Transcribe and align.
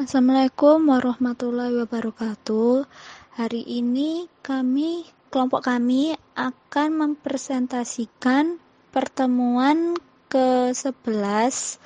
Assalamualaikum 0.00 0.88
warahmatullahi 0.88 1.84
wabarakatuh. 1.84 2.88
Hari 3.36 3.60
ini 3.68 4.32
kami, 4.40 5.04
kelompok 5.28 5.68
kami 5.68 6.16
akan 6.32 6.88
mempresentasikan 6.96 8.56
pertemuan 8.96 10.00
ke-11 10.32 11.76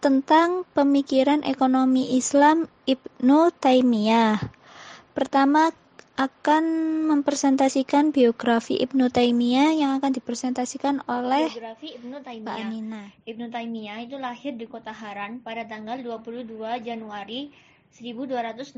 tentang 0.00 0.64
pemikiran 0.72 1.44
ekonomi 1.44 2.16
Islam 2.16 2.64
Ibnu 2.88 3.52
Taimiyah. 3.52 4.40
Pertama 5.12 5.68
akan 6.20 6.64
mempresentasikan 7.08 8.12
biografi 8.12 8.76
Ibnu 8.76 9.08
Taimiyah 9.08 9.72
yang 9.72 9.96
akan 9.96 10.12
dipresentasikan 10.12 11.00
oleh 11.08 11.48
Biografi 11.48 11.96
Ibnu 11.96 12.20
Mbak 12.20 12.26
Taimiyah. 12.28 12.60
Aminah. 12.60 13.08
Ibnu 13.24 13.48
Taimiyah 13.48 14.04
itu 14.04 14.20
lahir 14.20 14.52
di 14.52 14.68
kota 14.68 14.92
Haran 14.92 15.40
pada 15.40 15.64
tanggal 15.64 15.96
22 16.04 16.44
Januari 16.84 17.48
1263 17.96 18.76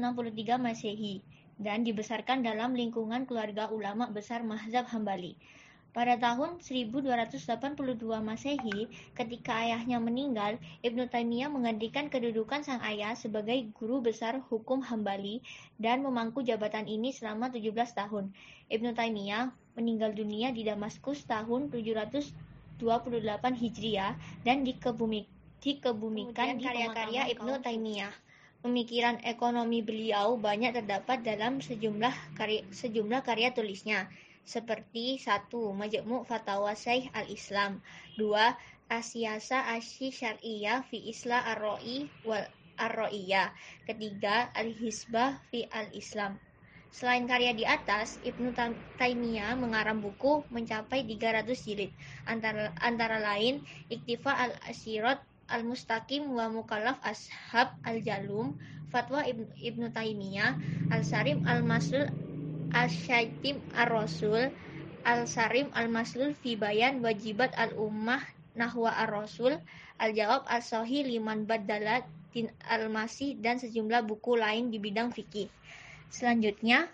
Masehi 0.55 1.19
dan 1.59 1.83
dibesarkan 1.83 2.47
dalam 2.47 2.79
lingkungan 2.79 3.27
keluarga 3.27 3.67
ulama 3.75 4.07
besar 4.07 4.47
Mazhab 4.47 4.87
Hambali. 4.95 5.35
Pada 5.93 6.17
tahun 6.17 6.57
1282 6.65 7.37
Masehi, 8.25 8.89
ketika 9.13 9.61
ayahnya 9.61 10.01
meninggal, 10.01 10.57
Ibnu 10.81 11.05
Taimiyah 11.13 11.53
menggantikan 11.53 12.09
kedudukan 12.09 12.65
sang 12.65 12.81
ayah 12.81 13.13
sebagai 13.13 13.69
guru 13.77 14.01
besar 14.01 14.41
hukum 14.49 14.81
Hambali 14.81 15.45
dan 15.77 16.01
memangku 16.01 16.41
jabatan 16.41 16.89
ini 16.89 17.13
selama 17.13 17.53
17 17.53 17.77
tahun. 17.93 18.33
Ibnu 18.73 18.97
Taimiyah 18.97 19.53
meninggal 19.77 20.17
dunia 20.17 20.49
di 20.49 20.65
Damaskus 20.65 21.29
tahun 21.29 21.69
728 21.69 22.81
Hijriah 23.53 24.17
dan 24.49 24.65
dikebumi, 24.65 25.29
dikebumikan 25.61 26.57
di 26.57 26.73
karya-karya 26.73 27.37
Ibnu 27.37 27.61
Taimiyah. 27.61 28.17
Pemikiran 28.65 29.21
ekonomi 29.29 29.85
beliau 29.85 30.41
banyak 30.41 30.73
terdapat 30.73 31.21
dalam 31.21 31.61
sejumlah 31.61 32.33
karya, 32.33 32.65
sejumlah 32.73 33.21
karya 33.21 33.53
tulisnya 33.53 34.09
seperti 34.43 35.23
satu 35.23 35.71
Majmu' 35.71 36.27
Fatawa 36.27 36.75
Syekh 36.75 37.09
Al-Islam, 37.15 37.79
dua 38.19 38.59
Asyasa 38.93 39.73
Asy 39.73 40.13
Syar'iyah 40.13 40.85
fi 40.85 41.01
Isla 41.09 41.41
Ar-Ra'i 41.57 42.11
wal 42.29 42.45
Ar-Ra'iyah, 42.77 43.55
ketiga 43.89 44.51
Al-Hisbah 44.53 45.41
fi 45.49 45.65
Al-Islam. 45.71 46.37
Selain 46.93 47.25
karya 47.25 47.57
di 47.57 47.65
atas, 47.65 48.21
Ibnu 48.21 48.53
Taimiyah 49.01 49.57
mengarang 49.57 50.05
buku 50.05 50.45
mencapai 50.53 51.09
300 51.09 51.49
jilid, 51.65 51.89
antara, 52.29 52.69
antara 52.85 53.17
lain 53.17 53.65
Iktifa 53.89 54.29
al-Asyirat 54.29 55.25
al-Mustaqim 55.49 56.29
wa 56.29 56.53
Mukallaf 56.53 57.01
Ashab 57.01 57.73
al-Jalum, 57.89 58.61
Fatwa 58.93 59.25
Ibnu, 59.25 59.49
Ibnu 59.57 59.89
Taimiyah, 59.89 60.61
Al-Sarim 60.93 61.49
al-Masul 61.49 62.13
Al-Syaitim 62.73 63.61
Ar-Rasul 63.77 64.51
Al-Sarim 65.05 65.69
Al-Maslul 65.77 66.33
fi 66.39 66.57
Bayan 66.57 67.05
Wajibat 67.05 67.53
Al-Ummah 67.55 68.23
Nahwa 68.57 68.93
Ar-Rasul 68.93 69.57
Al-Jawab 70.01 70.49
Al-Sahih 70.49 71.07
Liman 71.07 71.45
Badalat 71.45 72.05
Din 72.33 72.49
Al-Masih 72.65 73.37
dan 73.39 73.61
sejumlah 73.61 74.09
buku 74.09 74.41
lain 74.41 74.73
di 74.73 74.81
bidang 74.81 75.13
fikih. 75.13 75.53
Selanjutnya, 76.09 76.89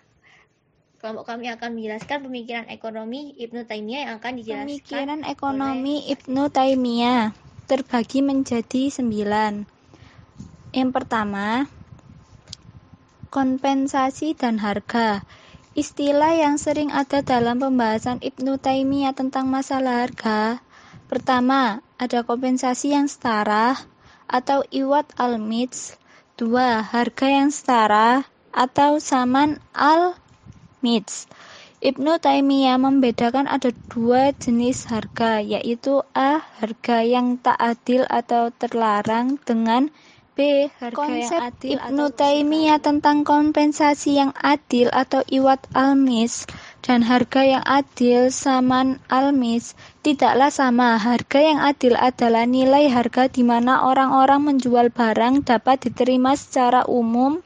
kelompok 0.99 1.31
kami 1.31 1.47
akan 1.47 1.79
menjelaskan 1.79 2.27
pemikiran 2.27 2.67
ekonomi 2.67 3.31
Ibnu 3.39 3.63
Taimiyah 3.63 4.01
yang 4.03 4.13
akan 4.19 4.33
dijelaskan 4.35 4.67
Pemikiran 4.67 5.21
ekonomi 5.23 5.95
Ibnu 6.11 6.43
Taimiyah 6.51 7.31
terbagi 7.71 8.19
menjadi 8.19 8.91
sembilan. 8.91 9.63
Yang 10.75 10.89
pertama, 10.91 11.65
kompensasi 13.31 14.35
dan 14.35 14.59
harga. 14.59 15.23
Istilah 15.79 16.35
yang 16.35 16.59
sering 16.59 16.91
ada 16.91 17.23
dalam 17.23 17.63
pembahasan 17.63 18.19
Ibnu 18.19 18.59
Taimiyah 18.59 19.15
tentang 19.15 19.47
masalah 19.47 20.03
harga. 20.03 20.59
Pertama, 21.07 21.79
ada 21.95 22.19
kompensasi 22.27 22.91
yang 22.91 23.07
setara 23.07 23.79
atau 24.27 24.67
iwat 24.75 25.15
al-mits. 25.15 25.95
Dua, 26.35 26.83
harga 26.83 27.31
yang 27.31 27.47
setara 27.47 28.27
atau 28.51 28.99
saman 28.99 29.63
al-mits. 29.71 31.31
Ibnu 31.79 32.19
Taimiyah 32.19 32.75
membedakan 32.75 33.47
ada 33.47 33.71
dua 33.87 34.35
jenis 34.35 34.83
harga, 34.91 35.39
yaitu 35.39 36.03
A. 36.11 36.43
Harga 36.59 37.07
yang 37.07 37.39
tak 37.39 37.55
adil 37.55 38.03
atau 38.11 38.51
terlarang 38.51 39.39
dengan 39.47 39.95
B. 40.39 40.71
Harga 40.79 40.95
Konsep 40.95 41.35
yang 41.35 41.51
adil 41.51 41.75
Ibnu 41.75 42.05
Taimiyah 42.15 42.79
tentang 42.79 43.27
kompensasi 43.27 44.23
yang 44.23 44.31
adil 44.39 44.87
atau 44.87 45.19
iwat 45.27 45.67
almis 45.75 46.47
dan 46.79 47.03
harga 47.03 47.43
yang 47.43 47.63
adil 47.67 48.31
saman 48.31 49.03
almis 49.11 49.75
tidaklah 49.99 50.47
sama. 50.47 50.95
Harga 50.95 51.43
yang 51.43 51.59
adil 51.59 51.99
adalah 51.99 52.47
nilai 52.47 52.87
harga 52.87 53.27
di 53.27 53.43
mana 53.43 53.83
orang-orang 53.83 54.55
menjual 54.55 54.95
barang 54.95 55.43
dapat 55.43 55.91
diterima 55.91 56.39
secara 56.39 56.87
umum 56.87 57.43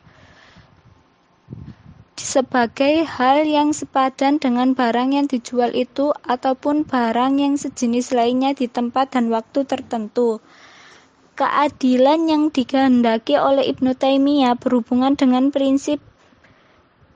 sebagai 2.13 3.09
hal 3.09 3.41
yang 3.49 3.73
sepadan 3.73 4.37
dengan 4.37 4.77
barang 4.77 5.17
yang 5.17 5.25
dijual 5.25 5.73
itu 5.73 6.13
ataupun 6.29 6.85
barang 6.85 7.41
yang 7.41 7.57
sejenis 7.57 8.13
lainnya 8.13 8.53
di 8.53 8.69
tempat 8.69 9.17
dan 9.17 9.33
waktu 9.33 9.65
tertentu. 9.65 10.37
Keadilan 11.33 12.29
yang 12.29 12.43
dikehendaki 12.53 13.41
oleh 13.41 13.65
Ibnu 13.65 13.97
Taimiyah 13.97 14.53
berhubungan 14.53 15.17
dengan 15.17 15.49
prinsip 15.49 15.97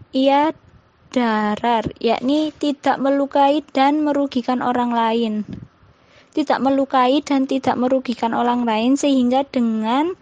ia 0.09 0.57
darar, 1.13 1.85
yakni 2.01 2.49
tidak 2.57 2.97
melukai 2.97 3.61
dan 3.71 4.01
merugikan 4.01 4.65
orang 4.65 4.89
lain. 4.89 5.45
Tidak 6.33 6.57
melukai 6.57 7.21
dan 7.21 7.45
tidak 7.45 7.77
merugikan 7.77 8.33
orang 8.33 8.65
lain 8.65 8.97
sehingga 8.97 9.45
dengan 9.45 10.17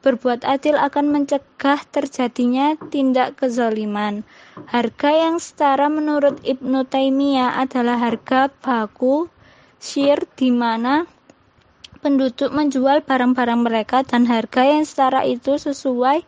berbuat 0.00 0.48
adil 0.48 0.80
akan 0.80 1.12
mencegah 1.12 1.80
terjadinya 1.92 2.76
tindak 2.88 3.36
kezaliman. 3.36 4.24
Harga 4.68 5.10
yang 5.12 5.36
setara 5.36 5.92
menurut 5.92 6.40
Ibnu 6.40 6.88
Taimiyah 6.88 7.60
adalah 7.60 8.00
harga 8.00 8.48
baku 8.48 9.28
syir 9.76 10.24
di 10.36 10.48
mana 10.48 11.04
penduduk 12.00 12.52
menjual 12.52 13.04
barang-barang 13.04 13.60
mereka 13.60 14.00
dan 14.04 14.24
harga 14.24 14.64
yang 14.64 14.84
setara 14.88 15.24
itu 15.28 15.60
sesuai 15.60 16.24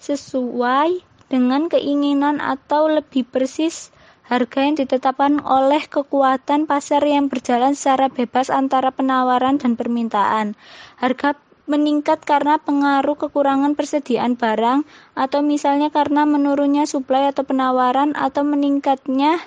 sesuai 0.00 1.00
dengan 1.32 1.72
keinginan 1.72 2.44
atau 2.44 2.92
lebih 2.92 3.24
persis 3.24 3.88
harga 4.28 4.64
yang 4.64 4.76
ditetapkan 4.76 5.40
oleh 5.40 5.82
kekuatan 5.88 6.68
pasar 6.68 7.02
yang 7.04 7.32
berjalan 7.32 7.72
secara 7.72 8.12
bebas 8.12 8.48
antara 8.48 8.92
penawaran 8.92 9.60
dan 9.60 9.76
permintaan. 9.76 10.54
Harga 11.00 11.36
meningkat 11.64 12.26
karena 12.26 12.58
pengaruh 12.58 13.14
kekurangan 13.14 13.78
persediaan 13.78 14.34
barang 14.34 14.82
atau 15.14 15.40
misalnya 15.40 15.88
karena 15.94 16.26
menurunnya 16.26 16.84
suplai 16.90 17.30
atau 17.30 17.46
penawaran 17.46 18.18
atau 18.18 18.42
meningkatnya 18.42 19.38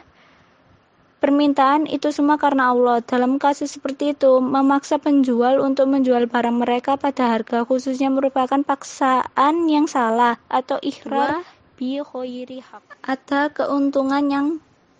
permintaan 1.25 1.89
itu 1.89 2.13
semua 2.13 2.37
karena 2.37 2.69
Allah. 2.69 3.01
Dalam 3.01 3.41
kasus 3.41 3.73
seperti 3.73 4.13
itu, 4.13 4.37
memaksa 4.37 5.01
penjual 5.01 5.57
untuk 5.57 5.89
menjual 5.89 6.29
barang 6.29 6.61
mereka 6.61 7.01
pada 7.01 7.33
harga 7.33 7.65
khususnya 7.65 8.13
merupakan 8.13 8.61
paksaan 8.61 9.65
yang 9.65 9.89
salah 9.89 10.37
atau 10.45 10.77
ikhrar 10.85 11.41
bi 11.81 11.97
khairi. 11.97 12.61
Ada 13.01 13.49
keuntungan 13.49 14.29
yang 14.29 14.47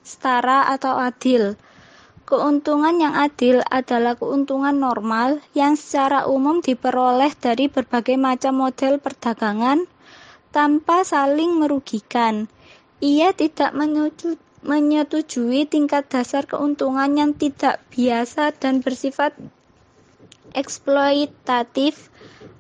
setara 0.01 0.65
atau 0.73 0.97
adil. 0.97 1.53
Keuntungan 2.25 2.97
yang 2.97 3.13
adil 3.13 3.61
adalah 3.69 4.17
keuntungan 4.17 4.73
normal 4.73 5.45
yang 5.53 5.77
secara 5.77 6.25
umum 6.25 6.57
diperoleh 6.57 7.37
dari 7.37 7.69
berbagai 7.69 8.17
macam 8.17 8.65
model 8.65 8.97
perdagangan 8.97 9.85
tanpa 10.49 11.05
saling 11.05 11.61
merugikan. 11.61 12.49
Ia 12.97 13.29
tidak 13.37 13.77
menyetujui 14.65 15.69
tingkat 15.69 16.09
dasar 16.09 16.49
keuntungan 16.49 17.13
yang 17.13 17.31
tidak 17.37 17.85
biasa 17.93 18.49
dan 18.57 18.81
bersifat 18.81 19.37
eksploitatif 20.57 22.09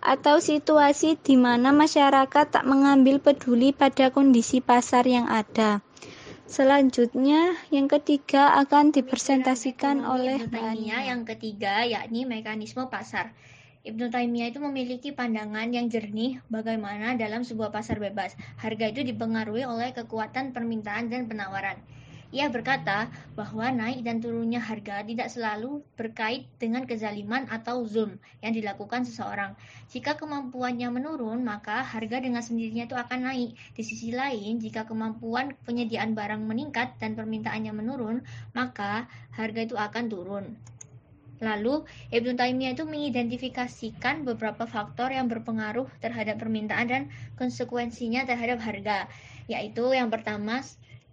atau 0.05 0.37
situasi 0.37 1.17
di 1.17 1.33
mana 1.33 1.73
masyarakat 1.73 2.45
tak 2.53 2.65
mengambil 2.69 3.17
peduli 3.17 3.73
pada 3.73 4.13
kondisi 4.13 4.61
pasar 4.61 5.09
yang 5.09 5.25
ada. 5.25 5.81
Selanjutnya, 6.45 7.57
yang 7.73 7.89
ketiga 7.89 8.53
akan 8.61 8.93
dipresentasikan 8.93 10.05
oleh 10.05 10.45
Taimiyah 10.45 11.09
yang 11.09 11.25
ketiga 11.25 11.81
yakni 11.81 12.29
mekanisme 12.29 12.85
pasar. 12.85 13.33
Ibnu 13.85 14.09
Taimiyah 14.09 14.49
itu 14.49 14.57
memiliki 14.57 15.13
pandangan 15.13 15.69
yang 15.69 15.85
jernih 15.93 16.41
bagaimana 16.49 17.13
dalam 17.13 17.45
sebuah 17.45 17.69
pasar 17.69 18.01
bebas 18.01 18.33
harga 18.57 18.89
itu 18.89 19.05
dipengaruhi 19.05 19.61
oleh 19.61 19.93
kekuatan 19.93 20.57
permintaan 20.57 21.13
dan 21.13 21.29
penawaran. 21.29 21.77
Ia 22.33 22.49
berkata 22.49 23.13
bahwa 23.37 23.69
naik 23.69 24.01
dan 24.01 24.25
turunnya 24.25 24.57
harga 24.57 25.05
tidak 25.05 25.29
selalu 25.29 25.85
berkait 25.93 26.49
dengan 26.57 26.89
kezaliman 26.89 27.45
atau 27.45 27.85
zulm 27.85 28.17
yang 28.41 28.57
dilakukan 28.57 29.05
seseorang. 29.05 29.53
Jika 29.93 30.17
kemampuannya 30.17 30.89
menurun, 30.89 31.45
maka 31.45 31.85
harga 31.85 32.17
dengan 32.17 32.41
sendirinya 32.41 32.89
itu 32.89 32.97
akan 32.97 33.29
naik. 33.29 33.53
Di 33.77 33.85
sisi 33.85 34.09
lain, 34.09 34.57
jika 34.57 34.89
kemampuan 34.89 35.53
penyediaan 35.61 36.17
barang 36.17 36.41
meningkat 36.41 36.97
dan 36.97 37.13
permintaannya 37.13 37.69
menurun, 37.69 38.25
maka 38.57 39.05
harga 39.37 39.61
itu 39.61 39.77
akan 39.77 40.03
turun. 40.09 40.45
Lalu, 41.43 41.83
Ibnu 42.15 42.39
Taimiyah 42.39 42.79
itu 42.79 42.87
mengidentifikasikan 42.87 44.23
beberapa 44.23 44.63
faktor 44.63 45.11
yang 45.11 45.27
berpengaruh 45.27 45.87
terhadap 45.99 46.39
permintaan 46.39 46.87
dan 46.87 47.03
konsekuensinya 47.35 48.23
terhadap 48.23 48.63
harga, 48.63 49.11
yaitu 49.51 49.83
yang 49.91 50.07
pertama 50.07 50.63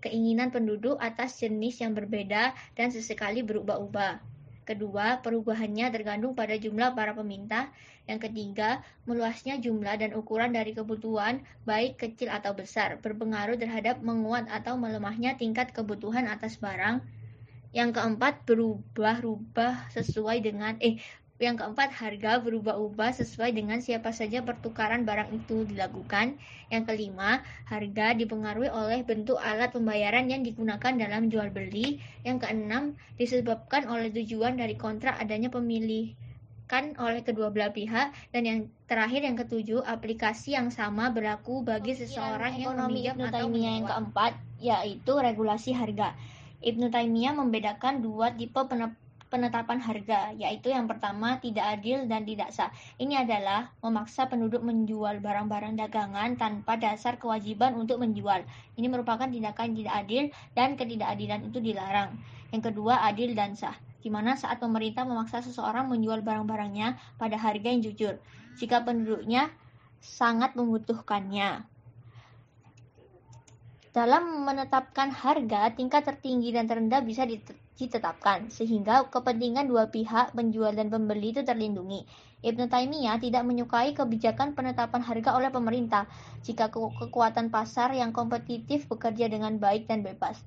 keinginan 0.02 0.54
penduduk 0.54 0.98
atas 1.02 1.38
jenis 1.42 1.82
yang 1.82 1.94
berbeda 1.94 2.54
dan 2.78 2.88
sesekali 2.90 3.42
berubah-ubah. 3.42 4.22
Kedua, 4.62 5.18
perubahannya 5.18 5.90
tergantung 5.90 6.38
pada 6.38 6.54
jumlah 6.54 6.94
para 6.94 7.10
peminta. 7.18 7.74
Yang 8.06 8.30
ketiga, 8.30 8.82
meluasnya 9.10 9.58
jumlah 9.58 9.98
dan 9.98 10.14
ukuran 10.14 10.54
dari 10.54 10.70
kebutuhan, 10.70 11.42
baik 11.66 11.98
kecil 11.98 12.30
atau 12.30 12.54
besar, 12.54 13.02
berpengaruh 13.02 13.58
terhadap 13.58 13.98
menguat 14.06 14.46
atau 14.46 14.78
melemahnya 14.78 15.34
tingkat 15.34 15.74
kebutuhan 15.74 16.30
atas 16.30 16.62
barang. 16.62 17.02
Yang 17.72 17.96
keempat, 17.96 18.44
berubah-ubah 18.44 19.88
sesuai 19.96 20.44
dengan 20.44 20.76
eh 20.84 21.00
yang 21.42 21.58
keempat, 21.58 21.90
harga 21.90 22.38
berubah-ubah 22.38 23.10
sesuai 23.18 23.50
dengan 23.50 23.82
siapa 23.82 24.14
saja 24.14 24.46
pertukaran 24.46 25.02
barang 25.02 25.34
itu 25.34 25.66
dilakukan. 25.66 26.38
Yang 26.70 26.94
kelima, 26.94 27.42
harga 27.66 28.14
dipengaruhi 28.14 28.70
oleh 28.70 29.02
bentuk 29.02 29.42
alat 29.42 29.74
pembayaran 29.74 30.30
yang 30.30 30.46
digunakan 30.46 30.94
dalam 30.94 31.26
jual 31.32 31.50
beli. 31.50 31.98
Yang 32.22 32.46
keenam, 32.46 32.82
disebabkan 33.18 33.90
oleh 33.90 34.14
tujuan 34.14 34.54
dari 34.54 34.78
kontrak 34.78 35.18
adanya 35.18 35.50
pemilih 35.50 36.14
kan 36.72 36.96
oleh 36.96 37.20
kedua 37.20 37.52
belah 37.52 37.68
pihak 37.68 38.16
dan 38.32 38.42
yang 38.48 38.58
terakhir 38.88 39.20
yang 39.20 39.36
ketujuh 39.36 39.84
aplikasi 39.84 40.56
yang 40.56 40.72
sama 40.72 41.12
berlaku 41.12 41.60
bagi 41.60 41.92
seseorang 41.92 42.56
yang 42.56 42.72
meminjam 42.80 43.20
atau 43.28 43.52
yang 43.52 43.84
keempat 43.84 44.32
yaitu 44.56 45.12
regulasi 45.12 45.76
harga. 45.76 46.16
Ibnu 46.62 46.94
Taimiyah 46.94 47.34
membedakan 47.34 47.98
dua 47.98 48.30
tipe 48.30 48.62
penetapan 49.32 49.80
harga, 49.80 50.30
yaitu 50.36 50.68
yang 50.70 50.84
pertama 50.84 51.40
tidak 51.42 51.64
adil 51.80 52.04
dan 52.04 52.22
tidak 52.22 52.52
sah. 52.52 52.68
Ini 53.00 53.24
adalah 53.26 53.72
memaksa 53.80 54.28
penduduk 54.28 54.60
menjual 54.60 55.18
barang-barang 55.24 55.74
dagangan 55.80 56.36
tanpa 56.36 56.76
dasar 56.78 57.16
kewajiban 57.18 57.74
untuk 57.74 57.98
menjual. 57.98 58.44
Ini 58.76 58.86
merupakan 58.92 59.24
tindakan 59.24 59.72
tidak 59.72 59.94
adil 60.04 60.28
dan 60.52 60.76
ketidakadilan 60.76 61.48
itu 61.48 61.58
dilarang. 61.64 62.14
Yang 62.52 62.70
kedua, 62.70 63.02
adil 63.08 63.32
dan 63.32 63.56
sah, 63.56 63.74
di 64.04 64.12
mana 64.12 64.36
saat 64.36 64.60
pemerintah 64.60 65.08
memaksa 65.08 65.40
seseorang 65.40 65.88
menjual 65.88 66.20
barang-barangnya 66.20 67.16
pada 67.16 67.40
harga 67.40 67.72
yang 67.72 67.80
jujur, 67.80 68.20
jika 68.60 68.84
penduduknya 68.84 69.48
sangat 70.04 70.52
membutuhkannya. 70.54 71.71
Dalam 73.92 74.48
menetapkan 74.48 75.12
harga, 75.12 75.68
tingkat 75.76 76.08
tertinggi 76.08 76.48
dan 76.48 76.64
terendah 76.64 77.04
bisa 77.04 77.28
ditetapkan, 77.76 78.48
sehingga 78.48 79.04
kepentingan 79.12 79.68
dua 79.68 79.92
pihak, 79.92 80.32
penjual 80.32 80.72
dan 80.72 80.88
pembeli 80.88 81.36
itu 81.36 81.44
terlindungi. 81.44 82.08
Ibnu 82.40 82.72
Taimiyah 82.72 83.20
tidak 83.20 83.44
menyukai 83.44 83.92
kebijakan 83.92 84.56
penetapan 84.56 85.04
harga 85.04 85.36
oleh 85.36 85.52
pemerintah 85.52 86.08
jika 86.40 86.72
kekuatan 86.72 87.52
pasar 87.52 87.92
yang 87.92 88.16
kompetitif 88.16 88.88
bekerja 88.88 89.28
dengan 89.28 89.60
baik 89.60 89.84
dan 89.84 90.00
bebas. 90.00 90.40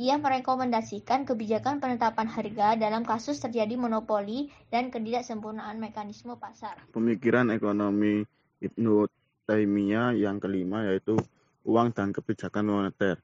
Ia 0.00 0.16
merekomendasikan 0.16 1.28
kebijakan 1.28 1.84
penetapan 1.84 2.24
harga 2.24 2.72
dalam 2.72 3.04
kasus 3.04 3.36
terjadi 3.36 3.76
monopoli 3.76 4.48
dan 4.72 4.88
ketidaksempurnaan 4.88 5.76
mekanisme 5.76 6.40
pasar. 6.40 6.80
Pemikiran 6.96 7.52
ekonomi 7.52 8.24
Ibnu 8.64 9.04
Taimiyah 9.44 10.16
yang 10.16 10.40
kelima 10.40 10.88
yaitu 10.88 11.20
uang 11.68 11.92
dan 11.92 12.16
kebijakan 12.16 12.64
moneter. 12.64 13.20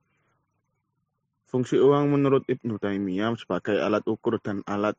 Fungsi 1.48 1.80
uang 1.80 2.12
menurut 2.12 2.44
Ibnu 2.44 2.76
Taimiyah 2.76 3.32
sebagai 3.40 3.80
alat 3.80 4.04
ukur 4.04 4.36
dan 4.36 4.60
alat 4.68 4.92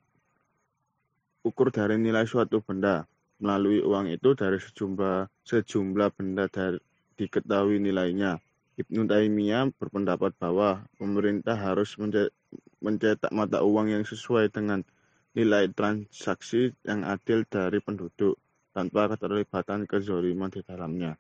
ukur 1.46 1.70
dari 1.70 2.02
nilai 2.02 2.26
suatu 2.26 2.66
benda. 2.66 3.06
Melalui 3.38 3.86
uang 3.86 4.10
itu 4.10 4.34
dari 4.34 4.58
sejumlah 4.58 5.30
sejumlah 5.46 6.10
benda 6.18 6.50
dari, 6.50 6.82
diketahui 7.22 7.78
nilainya. 7.78 8.42
Ibnu 8.82 9.06
Taimiyah 9.06 9.70
berpendapat 9.78 10.34
bahwa 10.42 10.82
pemerintah 10.98 11.54
harus 11.54 11.94
mencetak 12.82 13.30
mata 13.30 13.62
uang 13.62 13.94
yang 13.94 14.04
sesuai 14.08 14.50
dengan 14.50 14.82
nilai 15.36 15.70
transaksi 15.76 16.72
yang 16.88 17.04
adil 17.04 17.44
dari 17.46 17.84
penduduk 17.84 18.40
tanpa 18.72 19.12
keterlibatan 19.12 19.84
kezoliman 19.84 20.48
di 20.48 20.64
dalamnya 20.64 21.20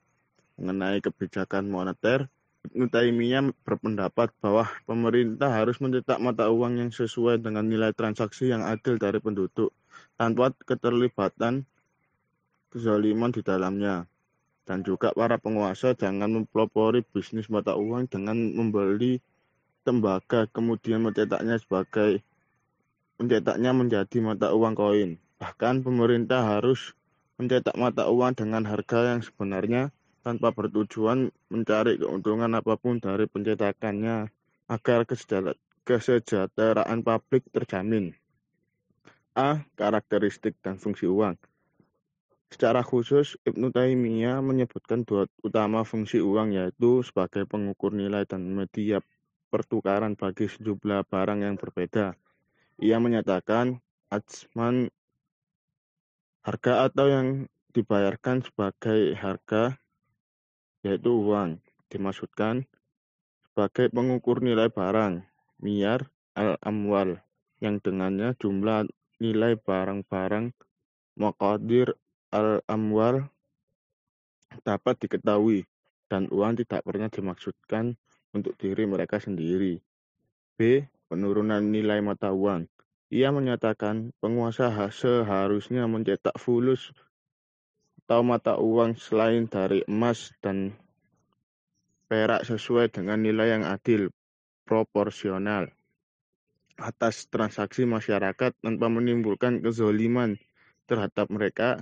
mengenai 0.55 1.03
kebijakan 1.03 1.67
moneter, 1.67 2.31
Ibnu 2.65 2.89
Taimiyah 2.89 3.53
berpendapat 3.61 4.33
bahwa 4.41 4.65
pemerintah 4.89 5.53
harus 5.53 5.77
mencetak 5.77 6.17
mata 6.17 6.49
uang 6.49 6.81
yang 6.81 6.89
sesuai 6.89 7.37
dengan 7.37 7.69
nilai 7.69 7.93
transaksi 7.93 8.49
yang 8.49 8.65
adil 8.65 8.97
dari 8.97 9.21
penduduk, 9.21 9.69
tanpa 10.17 10.49
keterlibatan 10.65 11.69
kezaliman 12.73 13.29
di 13.29 13.45
dalamnya. 13.45 14.09
Dan 14.65 14.81
juga 14.81 15.13
para 15.13 15.37
penguasa 15.37 15.93
jangan 15.93 16.41
mempelopori 16.41 17.05
bisnis 17.05 17.53
mata 17.53 17.77
uang 17.77 18.09
dengan 18.09 18.33
membeli 18.33 19.21
tembaga 19.85 20.49
kemudian 20.49 21.05
mencetaknya 21.05 21.61
sebagai 21.61 22.25
mencetaknya 23.21 23.71
menjadi 23.77 24.17
mata 24.25 24.51
uang 24.57 24.73
koin. 24.73 25.21
Bahkan 25.37 25.85
pemerintah 25.85 26.41
harus 26.41 26.97
mencetak 27.37 27.77
mata 27.77 28.09
uang 28.09 28.33
dengan 28.33 28.65
harga 28.65 29.13
yang 29.15 29.21
sebenarnya 29.21 29.93
tanpa 30.25 30.49
bertujuan 30.49 31.29
mencari 31.53 32.01
keuntungan 32.01 32.49
apa 32.57 32.73
pun 32.81 32.97
dari 32.97 33.29
pencetakannya 33.29 34.33
agar 34.65 35.05
kesejahteraan 35.85 37.05
publik 37.05 37.45
terjamin. 37.53 38.17
A. 39.37 39.61
Karakteristik 39.77 40.57
dan 40.65 40.81
fungsi 40.81 41.05
uang. 41.05 41.37
Secara 42.49 42.81
khusus, 42.81 43.37
Ibnu 43.45 43.69
Taimiyah 43.69 44.41
menyebutkan 44.41 45.05
dua 45.05 45.29
utama 45.45 45.85
fungsi 45.85 46.17
uang 46.23 46.57
yaitu 46.57 47.05
sebagai 47.05 47.45
pengukur 47.45 47.93
nilai 47.93 48.25
dan 48.25 48.49
media 48.49 49.05
pertukaran 49.53 50.17
bagi 50.17 50.49
sejumlah 50.49 51.05
barang 51.05 51.45
yang 51.45 51.59
berbeda. 51.59 52.17
Ia 52.81 52.97
menyatakan 52.97 53.77
ajman 54.09 54.89
harga 56.41 56.89
atau 56.89 57.05
yang 57.11 57.27
dibayarkan 57.75 58.41
sebagai 58.41 59.13
harga 59.19 59.75
yaitu 60.85 61.09
uang, 61.09 61.57
dimaksudkan 61.89 62.69
sebagai 63.49 63.89
pengukur 63.89 64.45
nilai 64.45 64.69
barang, 64.69 65.25
miyar 65.65 66.05
al-amwal, 66.37 67.17
yang 67.57 67.81
dengannya 67.81 68.37
jumlah 68.37 68.85
nilai 69.17 69.57
barang-barang 69.57 70.53
maqadir 71.17 71.97
al-amwal 72.29 73.25
dapat 74.61 74.95
diketahui 75.01 75.65
dan 76.05 76.29
uang 76.29 76.61
tidak 76.61 76.85
pernah 76.85 77.09
dimaksudkan 77.09 77.97
untuk 78.35 78.53
diri 78.61 78.85
mereka 78.85 79.17
sendiri. 79.17 79.81
B. 80.55 80.85
Penurunan 81.05 81.61
nilai 81.61 82.01
mata 82.01 82.33
uang. 82.33 82.65
Ia 83.13 83.29
menyatakan 83.29 84.09
penguasa 84.17 84.73
seharusnya 84.89 85.85
mencetak 85.85 86.33
fulus 86.41 86.89
atau 88.05 88.21
mata 88.21 88.61
uang 88.61 89.01
selain 89.01 89.49
dari 89.49 89.81
emas 89.89 90.29
dan 90.37 90.77
perak 92.05 92.45
sesuai 92.45 92.93
dengan 92.93 93.17
nilai 93.17 93.57
yang 93.57 93.65
adil, 93.65 94.13
proporsional 94.61 95.73
atas 96.77 97.25
transaksi 97.33 97.81
masyarakat 97.89 98.53
tanpa 98.61 98.93
menimbulkan 98.93 99.57
kezoliman 99.57 100.37
terhadap 100.85 101.33
mereka. 101.33 101.81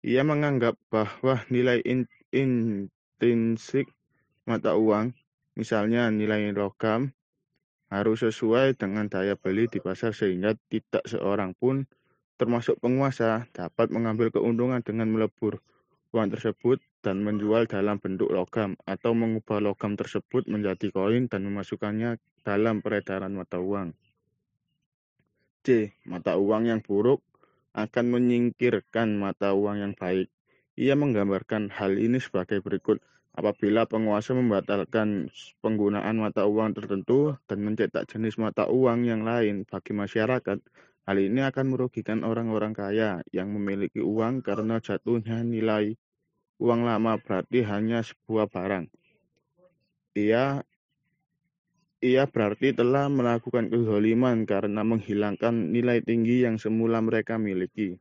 Ia 0.00 0.24
menganggap 0.24 0.80
bahwa 0.88 1.44
nilai 1.52 1.84
intrinsik 2.32 3.92
mata 4.48 4.72
uang, 4.72 5.12
misalnya 5.52 6.08
nilai 6.08 6.48
logam, 6.56 7.12
harus 7.92 8.24
sesuai 8.24 8.72
dengan 8.72 9.12
daya 9.12 9.36
beli 9.36 9.68
di 9.68 9.84
pasar 9.84 10.16
sehingga 10.16 10.56
tidak 10.72 11.04
seorang 11.04 11.52
pun 11.52 11.84
termasuk 12.38 12.78
penguasa, 12.78 13.50
dapat 13.50 13.90
mengambil 13.90 14.30
keuntungan 14.30 14.80
dengan 14.80 15.10
melebur 15.10 15.58
uang 16.14 16.32
tersebut 16.32 16.80
dan 17.04 17.20
menjual 17.20 17.68
dalam 17.68 18.00
bentuk 18.00 18.30
logam 18.32 18.78
atau 18.88 19.12
mengubah 19.12 19.60
logam 19.60 19.98
tersebut 19.98 20.48
menjadi 20.48 20.88
koin 20.94 21.28
dan 21.28 21.44
memasukkannya 21.44 22.16
dalam 22.46 22.80
peredaran 22.80 23.36
mata 23.36 23.60
uang. 23.60 23.92
C. 25.66 25.92
Mata 26.08 26.40
uang 26.40 26.70
yang 26.70 26.80
buruk 26.80 27.20
akan 27.76 28.04
menyingkirkan 28.08 29.20
mata 29.20 29.52
uang 29.52 29.84
yang 29.84 29.92
baik. 29.92 30.32
Ia 30.78 30.96
menggambarkan 30.96 31.74
hal 31.74 31.98
ini 31.98 32.22
sebagai 32.22 32.62
berikut. 32.64 33.02
Apabila 33.38 33.86
penguasa 33.86 34.34
membatalkan 34.34 35.30
penggunaan 35.62 36.18
mata 36.18 36.42
uang 36.42 36.74
tertentu 36.74 37.38
dan 37.46 37.62
mencetak 37.62 38.10
jenis 38.10 38.34
mata 38.34 38.66
uang 38.66 39.06
yang 39.06 39.22
lain 39.22 39.62
bagi 39.62 39.94
masyarakat, 39.94 40.58
hal 41.08 41.16
ini 41.16 41.40
akan 41.40 41.72
merugikan 41.72 42.20
orang-orang 42.20 42.76
kaya 42.76 43.24
yang 43.32 43.48
memiliki 43.48 44.04
uang 44.04 44.44
karena 44.44 44.76
jatuhnya 44.76 45.40
nilai 45.40 45.96
uang 46.60 46.84
lama 46.84 47.16
berarti 47.16 47.64
hanya 47.64 48.04
sebuah 48.04 48.52
barang. 48.52 48.92
Ia 50.20 50.60
ia 52.04 52.24
berarti 52.28 52.76
telah 52.76 53.08
melakukan 53.08 53.72
kezaliman 53.72 54.44
karena 54.44 54.84
menghilangkan 54.84 55.72
nilai 55.72 56.04
tinggi 56.04 56.44
yang 56.44 56.60
semula 56.60 57.00
mereka 57.00 57.40
miliki. 57.40 57.96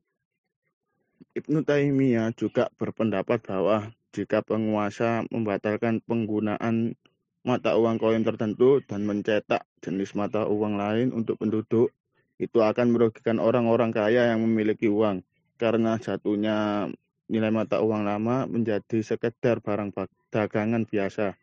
Ibnu 1.32 1.64
Taimiyah 1.64 2.36
juga 2.36 2.68
berpendapat 2.76 3.40
bahwa 3.48 3.90
jika 4.12 4.44
penguasa 4.44 5.24
membatalkan 5.32 6.04
penggunaan 6.04 7.00
mata 7.48 7.80
uang 7.80 7.96
koin 7.96 8.28
tertentu 8.28 8.84
dan 8.84 9.08
mencetak 9.08 9.64
jenis 9.80 10.12
mata 10.14 10.44
uang 10.44 10.76
lain 10.76 11.16
untuk 11.16 11.40
penduduk, 11.40 11.96
itu 12.38 12.62
akan 12.62 12.94
merugikan 12.94 13.42
orang-orang 13.42 13.90
kaya 13.90 14.34
yang 14.34 14.46
memiliki 14.46 14.86
uang 14.90 15.26
karena 15.58 15.98
jatuhnya 15.98 16.88
nilai 17.28 17.52
mata 17.52 17.82
uang 17.84 18.08
lama 18.08 18.48
menjadi 18.48 19.04
sekedar 19.04 19.60
barang 19.60 19.92
dagangan 20.30 20.86
biasa. 20.88 21.36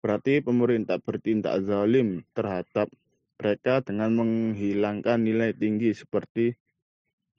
Berarti 0.00 0.40
pemerintah 0.40 0.96
bertindak 0.96 1.60
zalim 1.68 2.24
terhadap 2.32 2.88
mereka 3.36 3.84
dengan 3.84 4.16
menghilangkan 4.16 5.20
nilai 5.20 5.52
tinggi 5.52 5.92
seperti 5.92 6.56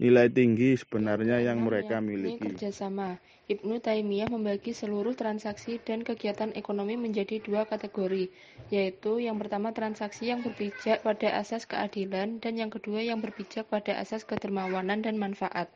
nilai 0.01 0.33
tinggi 0.33 0.73
sebenarnya 0.73 1.45
yang 1.45 1.61
mereka 1.61 2.01
miliki. 2.01 2.57
Kerjasama 2.57 3.21
Ibnu 3.45 3.77
Taimiyah 3.77 4.33
membagi 4.33 4.73
seluruh 4.73 5.13
transaksi 5.13 5.77
dan 5.77 6.01
kegiatan 6.01 6.49
ekonomi 6.57 6.97
menjadi 6.97 7.37
dua 7.37 7.69
kategori, 7.69 8.33
yaitu 8.73 9.21
yang 9.21 9.37
pertama 9.37 9.69
transaksi 9.77 10.33
yang 10.33 10.41
berpijak 10.41 11.05
pada 11.05 11.37
asas 11.37 11.69
keadilan 11.69 12.41
dan 12.41 12.57
yang 12.57 12.73
kedua 12.73 13.05
yang 13.05 13.21
berpijak 13.21 13.69
pada 13.69 14.01
asas 14.01 14.25
kedermawanan 14.25 15.05
dan 15.05 15.21
manfaat. 15.21 15.69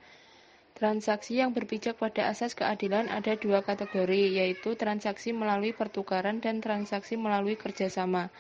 Transaksi 0.74 1.38
yang 1.40 1.54
berpijak 1.54 1.96
pada 2.02 2.28
asas 2.34 2.58
keadilan 2.58 3.08
ada 3.14 3.38
dua 3.38 3.62
kategori, 3.62 4.42
yaitu 4.42 4.74
transaksi 4.74 5.32
melalui 5.32 5.72
pertukaran 5.72 6.42
dan 6.42 6.66
transaksi 6.66 7.14
melalui 7.16 7.56
kerjasama. 7.56 8.34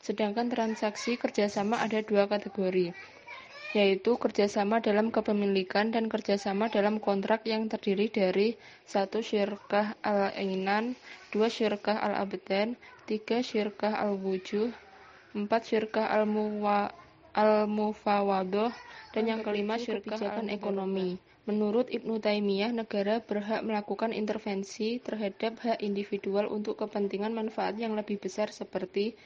Sedangkan 0.00 0.48
transaksi 0.48 1.20
kerjasama 1.20 1.80
ada 1.80 2.00
dua 2.00 2.28
kategori, 2.28 2.96
yaitu 3.70 4.18
kerjasama 4.18 4.82
dalam 4.82 5.14
kepemilikan 5.14 5.94
dan 5.94 6.10
kerjasama 6.10 6.66
dalam 6.66 6.98
kontrak 6.98 7.46
yang 7.46 7.70
terdiri 7.70 8.10
dari 8.10 8.58
satu 8.82 9.22
syirkah 9.22 9.94
al-ainan, 10.02 10.98
dua 11.30 11.46
syirkah 11.46 12.02
al-abdan, 12.02 12.74
tiga 13.06 13.38
syirkah 13.46 13.94
al-wujuh, 13.94 14.74
empat 15.38 15.62
syirkah 15.70 16.10
al-mufawadoh, 17.30 18.74
dan 19.14 19.24
yang 19.30 19.46
kelima 19.46 19.78
syirkah 19.78 20.18
al-ekonomi. 20.18 21.22
Menurut 21.48 21.88
Ibnu 21.90 22.20
Taimiyah, 22.22 22.70
negara 22.70 23.18
berhak 23.22 23.64
melakukan 23.64 24.14
intervensi 24.14 25.02
terhadap 25.02 25.58
hak 25.62 25.78
individual 25.82 26.46
untuk 26.46 26.78
kepentingan 26.78 27.34
manfaat 27.34 27.74
yang 27.80 27.98
lebih 27.98 28.22
besar 28.22 28.52
seperti 28.54 29.16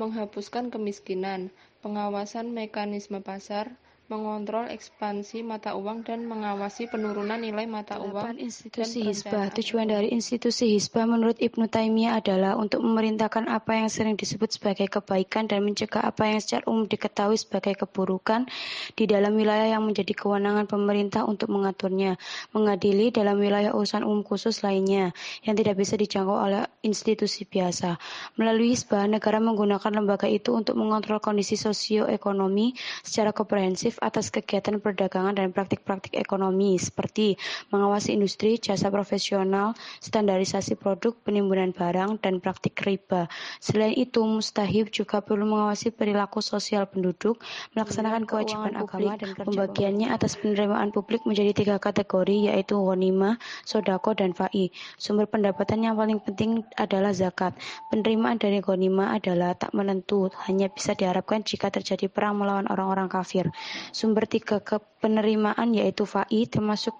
menghapuskan 0.00 0.72
kemiskinan, 0.72 1.52
pengawasan 1.84 2.56
mekanisme 2.56 3.20
pasar, 3.20 3.76
mengontrol 4.10 4.66
ekspansi 4.66 5.46
mata 5.46 5.78
uang 5.78 6.02
dan 6.02 6.26
mengawasi 6.26 6.90
penurunan 6.90 7.38
nilai 7.38 7.70
mata 7.70 8.02
uang 8.02 8.42
institusi 8.42 9.06
Hizbah. 9.06 9.54
Tujuan 9.54 9.86
dari 9.86 10.10
institusi 10.10 10.74
Hizbah 10.74 11.06
menurut 11.06 11.38
Ibnu 11.38 11.70
Taimiyah 11.70 12.18
adalah 12.18 12.58
untuk 12.58 12.82
memerintahkan 12.82 13.46
apa 13.46 13.78
yang 13.78 13.86
sering 13.86 14.18
disebut 14.18 14.50
sebagai 14.50 14.90
kebaikan 14.90 15.46
dan 15.46 15.62
mencegah 15.62 16.02
apa 16.02 16.26
yang 16.26 16.42
secara 16.42 16.66
umum 16.66 16.90
diketahui 16.90 17.38
sebagai 17.38 17.78
keburukan 17.86 18.50
di 18.98 19.06
dalam 19.06 19.38
wilayah 19.38 19.78
yang 19.78 19.86
menjadi 19.86 20.10
kewenangan 20.10 20.66
pemerintah 20.66 21.22
untuk 21.22 21.46
mengaturnya, 21.54 22.18
mengadili 22.50 23.14
dalam 23.14 23.38
wilayah 23.38 23.70
urusan 23.78 24.02
umum 24.02 24.26
khusus 24.26 24.66
lainnya 24.66 25.14
yang 25.46 25.54
tidak 25.54 25.78
bisa 25.78 25.94
dijangkau 25.94 26.34
oleh 26.34 26.66
institusi 26.82 27.46
biasa. 27.46 27.94
Melalui 28.34 28.74
Hizbah, 28.74 29.06
negara 29.06 29.38
menggunakan 29.38 29.94
lembaga 29.94 30.26
itu 30.26 30.50
untuk 30.50 30.74
mengontrol 30.74 31.22
kondisi 31.22 31.54
sosioekonomi 31.54 32.74
secara 33.06 33.30
komprehensif 33.30 33.99
atas 34.00 34.32
kegiatan 34.32 34.80
perdagangan 34.80 35.36
dan 35.36 35.52
praktik-praktik 35.52 36.16
ekonomi 36.16 36.80
seperti 36.80 37.36
mengawasi 37.70 38.16
industri, 38.16 38.56
jasa 38.56 38.88
profesional, 38.88 39.76
standarisasi 40.00 40.74
produk, 40.80 41.14
penimbunan 41.22 41.70
barang, 41.76 42.18
dan 42.24 42.40
praktik 42.40 42.80
riba. 42.82 43.28
Selain 43.60 43.94
itu, 43.94 44.24
mustahib 44.24 44.88
juga 44.90 45.20
perlu 45.20 45.46
mengawasi 45.46 45.92
perilaku 45.92 46.40
sosial 46.40 46.88
penduduk, 46.88 47.38
melaksanakan 47.76 48.24
kewajiban 48.24 48.74
agama 48.74 49.20
dan 49.20 49.36
pembagiannya 49.36 50.08
atas 50.10 50.40
penerimaan 50.40 50.90
publik 50.90 51.22
menjadi 51.28 51.52
tiga 51.52 51.76
kategori 51.76 52.50
yaitu 52.50 52.74
ghanimah, 52.80 53.36
sodako, 53.68 54.16
dan 54.16 54.32
fa'i. 54.32 54.72
Sumber 54.96 55.28
pendapatan 55.28 55.84
yang 55.84 55.94
paling 55.94 56.18
penting 56.24 56.64
adalah 56.80 57.12
zakat. 57.12 57.52
Penerimaan 57.92 58.40
dari 58.40 58.64
ghanimah 58.64 59.20
adalah 59.20 59.52
tak 59.54 59.76
menentu, 59.76 60.32
hanya 60.48 60.72
bisa 60.72 60.96
diharapkan 60.96 61.44
jika 61.44 61.68
terjadi 61.68 62.08
perang 62.08 62.40
melawan 62.40 62.66
orang-orang 62.72 63.06
kafir. 63.12 63.46
Sumber 63.90 64.26
tiga 64.26 64.58
penerimaan 65.02 65.74
yaitu 65.74 66.06
FAI 66.06 66.46
termasuk 66.46 66.94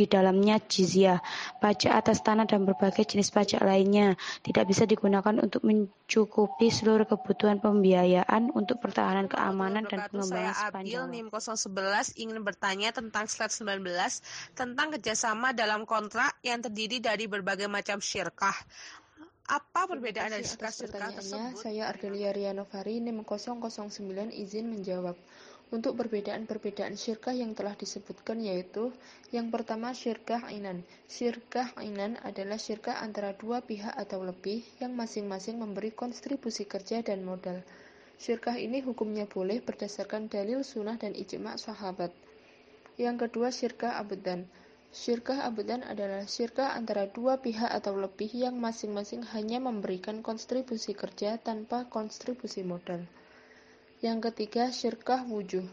di 0.00 0.08
dalamnya 0.08 0.56
jizyah, 0.64 1.20
pajak 1.60 1.92
atas 1.92 2.24
tanah 2.24 2.48
dan 2.48 2.64
berbagai 2.64 3.04
jenis 3.04 3.28
pajak 3.28 3.60
lainnya 3.60 4.16
tidak 4.40 4.72
bisa 4.72 4.88
digunakan 4.88 5.36
untuk 5.36 5.60
mencukupi 5.60 6.72
seluruh 6.72 7.04
kebutuhan 7.04 7.60
pembiayaan 7.60 8.48
untuk 8.56 8.80
pertahanan 8.80 9.28
keamanan 9.28 9.84
dan 9.84 10.08
pengembangan 10.08 10.56
sepanjang. 10.56 11.04
Saya 11.04 11.04
Adil, 11.04 11.12
NIM 11.12 11.28
011 11.28 12.16
ingin 12.16 12.40
bertanya 12.40 12.88
tentang 12.96 13.28
slide 13.28 13.52
19 13.52 14.56
tentang 14.56 14.86
kerjasama 14.96 15.52
dalam 15.52 15.84
kontrak 15.84 16.32
yang 16.40 16.64
terdiri 16.64 17.04
dari 17.04 17.28
berbagai 17.28 17.68
macam 17.68 18.00
syirkah. 18.00 18.56
Apa 19.50 19.90
perbedaan 19.90 20.32
dari 20.32 20.46
syirkah-syirkah 20.46 21.10
tersebut? 21.12 21.60
Saya 21.60 21.90
Ardelia 21.90 22.32
Rianovari, 22.32 23.04
NIM 23.04 23.26
009 23.26 24.32
izin 24.32 24.70
menjawab 24.70 25.18
untuk 25.70 25.94
perbedaan-perbedaan 25.94 26.98
syirkah 26.98 27.30
yang 27.30 27.54
telah 27.54 27.78
disebutkan 27.78 28.42
yaitu 28.42 28.90
yang 29.30 29.54
pertama 29.54 29.94
syirkah 29.94 30.42
ainan. 30.50 30.82
Syirkah 31.06 31.70
ainan 31.78 32.18
adalah 32.26 32.58
syirkah 32.58 32.98
antara 32.98 33.38
dua 33.38 33.62
pihak 33.62 33.94
atau 33.94 34.26
lebih 34.26 34.66
yang 34.82 34.98
masing-masing 34.98 35.62
memberi 35.62 35.94
kontribusi 35.94 36.66
kerja 36.66 37.06
dan 37.06 37.22
modal. 37.22 37.62
Syirkah 38.20 38.58
ini 38.58 38.82
hukumnya 38.84 39.24
boleh 39.24 39.62
berdasarkan 39.62 40.28
dalil 40.28 40.60
sunnah 40.66 40.98
dan 40.98 41.16
ijma' 41.16 41.56
sahabat. 41.56 42.10
Yang 43.00 43.30
kedua 43.30 43.48
syirkah 43.48 43.96
abudan. 43.96 44.44
Syirkah 44.90 45.46
abudan 45.46 45.86
adalah 45.86 46.26
syirkah 46.26 46.74
antara 46.74 47.06
dua 47.06 47.38
pihak 47.38 47.70
atau 47.70 47.94
lebih 47.94 48.28
yang 48.34 48.58
masing-masing 48.58 49.22
hanya 49.30 49.62
memberikan 49.62 50.18
kontribusi 50.18 50.98
kerja 50.98 51.38
tanpa 51.38 51.86
kontribusi 51.86 52.66
modal. 52.66 53.06
Yang 54.00 54.32
ketiga, 54.32 54.72
syirkah 54.72 55.28
wujuh. 55.28 55.68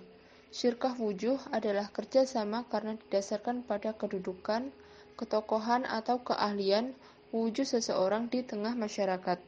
Syirkah 0.51 0.99
wujuh 0.99 1.39
adalah 1.47 1.87
kerjasama 1.87 2.67
karena 2.67 2.99
didasarkan 2.99 3.63
pada 3.63 3.95
kedudukan, 3.95 4.67
ketokohan 5.15 5.87
atau 5.87 6.19
keahlian 6.19 6.91
wujuh 7.31 7.63
seseorang 7.63 8.27
di 8.27 8.43
tengah 8.43 8.75
masyarakat. 8.75 9.39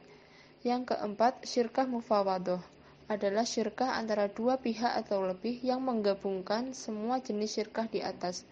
Yang 0.64 0.96
keempat, 0.96 1.44
syirkah 1.44 1.84
mufawadoh 1.84 2.64
adalah 3.04 3.44
syirkah 3.44 4.00
antara 4.00 4.32
dua 4.32 4.56
pihak 4.56 4.96
atau 4.96 5.28
lebih 5.28 5.60
yang 5.60 5.84
menggabungkan 5.84 6.72
semua 6.72 7.20
jenis 7.20 7.60
syirkah 7.60 7.84
di 7.84 8.00
atas. 8.00 8.48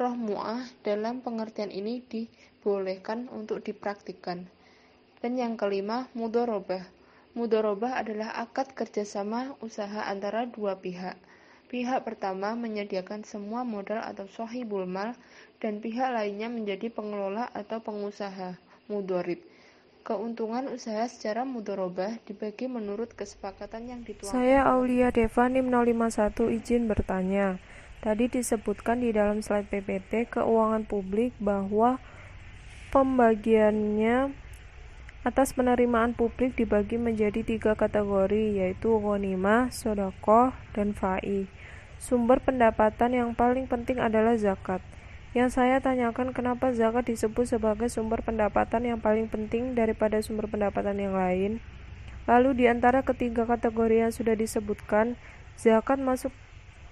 Roh 0.00 0.16
mu'ah 0.16 0.64
dalam 0.80 1.20
pengertian 1.20 1.68
ini 1.68 2.00
dibolehkan 2.00 3.28
untuk 3.28 3.60
dipraktikkan. 3.60 4.48
Dan 5.20 5.36
yang 5.36 5.60
kelima, 5.60 6.08
mudorobah 6.16 6.99
Mudorobah 7.30 8.02
adalah 8.02 8.34
akad 8.42 8.74
kerjasama 8.74 9.54
usaha 9.62 10.02
antara 10.10 10.50
dua 10.50 10.74
pihak. 10.82 11.14
Pihak 11.70 12.02
pertama 12.02 12.58
menyediakan 12.58 13.22
semua 13.22 13.62
modal 13.62 14.02
atau 14.02 14.26
sohibul 14.26 14.90
mal 14.90 15.14
dan 15.62 15.78
pihak 15.78 16.10
lainnya 16.10 16.50
menjadi 16.50 16.90
pengelola 16.90 17.46
atau 17.54 17.78
pengusaha 17.78 18.58
mudorib. 18.90 19.38
Keuntungan 20.02 20.66
usaha 20.74 21.06
secara 21.06 21.46
mudorobah 21.46 22.18
dibagi 22.26 22.66
menurut 22.66 23.14
kesepakatan 23.14 23.94
yang 23.94 24.00
dituangkan. 24.02 24.34
Saya 24.34 24.66
Aulia 24.66 25.14
Deva 25.14 25.46
NIM 25.46 25.70
051 25.70 26.50
izin 26.50 26.90
bertanya. 26.90 27.62
Tadi 28.02 28.26
disebutkan 28.26 29.06
di 29.06 29.14
dalam 29.14 29.38
slide 29.38 29.70
PPT 29.70 30.34
keuangan 30.34 30.82
publik 30.88 31.36
bahwa 31.38 32.02
pembagiannya 32.90 34.34
Atas 35.20 35.52
penerimaan 35.52 36.16
publik 36.16 36.56
dibagi 36.56 36.96
menjadi 36.96 37.44
tiga 37.44 37.76
kategori, 37.76 38.56
yaitu 38.56 38.88
ghanimah, 38.88 39.68
sodakoh, 39.68 40.56
dan 40.72 40.96
fa'i. 40.96 41.44
Sumber 42.00 42.40
pendapatan 42.40 43.12
yang 43.12 43.30
paling 43.36 43.68
penting 43.68 44.00
adalah 44.00 44.32
zakat. 44.40 44.80
Yang 45.36 45.60
saya 45.60 45.76
tanyakan 45.84 46.32
kenapa 46.32 46.72
zakat 46.72 47.12
disebut 47.12 47.44
sebagai 47.44 47.92
sumber 47.92 48.24
pendapatan 48.24 48.88
yang 48.88 48.96
paling 48.96 49.28
penting 49.28 49.76
daripada 49.76 50.24
sumber 50.24 50.48
pendapatan 50.48 50.96
yang 50.96 51.12
lain. 51.12 51.60
Lalu 52.24 52.56
di 52.56 52.64
antara 52.72 53.04
ketiga 53.04 53.44
kategori 53.44 54.08
yang 54.08 54.12
sudah 54.16 54.32
disebutkan, 54.32 55.20
zakat 55.60 56.00
masuk 56.00 56.32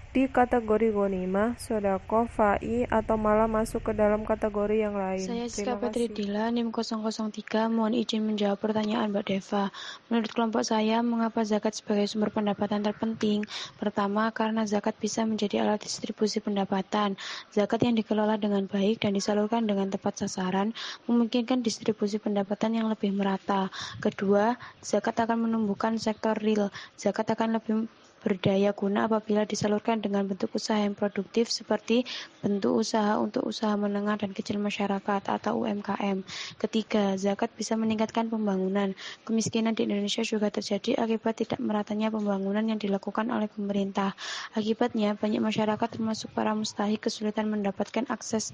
di 0.08 0.24
kategori 0.24 0.88
gonimah, 0.88 1.60
sodako, 1.60 2.24
fa'i, 2.32 2.88
atau 2.88 3.20
malah 3.20 3.44
masuk 3.44 3.84
ke 3.84 3.92
dalam 3.92 4.24
kategori 4.24 4.88
yang 4.88 4.96
lain. 4.96 5.20
Saya 5.20 5.44
Siska 5.52 5.76
Petri 5.76 6.08
Dila, 6.08 6.48
NIM 6.48 6.72
003, 6.72 7.68
mohon 7.68 7.92
izin 7.92 8.24
menjawab 8.24 8.56
pertanyaan 8.56 9.12
Mbak 9.12 9.24
Deva. 9.28 9.68
Menurut 10.08 10.30
kelompok 10.32 10.64
saya, 10.64 11.04
mengapa 11.04 11.44
zakat 11.44 11.76
sebagai 11.76 12.08
sumber 12.08 12.32
pendapatan 12.32 12.80
terpenting? 12.80 13.44
Pertama, 13.76 14.32
karena 14.32 14.64
zakat 14.64 14.96
bisa 14.96 15.28
menjadi 15.28 15.60
alat 15.60 15.84
distribusi 15.84 16.40
pendapatan. 16.40 17.20
Zakat 17.52 17.84
yang 17.84 17.92
dikelola 17.92 18.40
dengan 18.40 18.64
baik 18.64 19.04
dan 19.04 19.12
disalurkan 19.12 19.68
dengan 19.68 19.92
tepat 19.92 20.24
sasaran, 20.24 20.72
memungkinkan 21.04 21.60
distribusi 21.60 22.16
pendapatan 22.16 22.80
yang 22.80 22.88
lebih 22.88 23.12
merata. 23.12 23.68
Kedua, 24.00 24.56
zakat 24.80 25.20
akan 25.20 25.52
menumbuhkan 25.52 26.00
sektor 26.00 26.32
real. 26.40 26.72
Zakat 26.96 27.28
akan 27.36 27.60
lebih 27.60 27.74
berdaya 28.22 28.74
guna 28.74 29.06
apabila 29.06 29.46
disalurkan 29.46 30.02
dengan 30.02 30.26
bentuk 30.26 30.52
usaha 30.54 30.78
yang 30.78 30.98
produktif 30.98 31.48
seperti 31.48 32.02
bentuk 32.42 32.82
usaha 32.82 33.18
untuk 33.18 33.46
usaha 33.46 33.74
menengah 33.78 34.18
dan 34.18 34.34
kecil 34.34 34.58
masyarakat 34.58 35.22
atau 35.26 35.62
UMKM. 35.62 36.26
Ketiga, 36.58 37.14
zakat 37.14 37.50
bisa 37.54 37.78
meningkatkan 37.78 38.26
pembangunan. 38.26 38.92
Kemiskinan 39.22 39.78
di 39.78 39.86
Indonesia 39.86 40.22
juga 40.26 40.50
terjadi 40.50 40.98
akibat 40.98 41.40
tidak 41.42 41.60
meratanya 41.62 42.10
pembangunan 42.10 42.66
yang 42.66 42.78
dilakukan 42.78 43.30
oleh 43.30 43.46
pemerintah. 43.46 44.14
Akibatnya, 44.54 45.14
banyak 45.14 45.42
masyarakat 45.42 45.88
termasuk 45.88 46.30
para 46.34 46.54
mustahik 46.54 47.06
kesulitan 47.06 47.50
mendapatkan 47.50 48.06
akses 48.10 48.50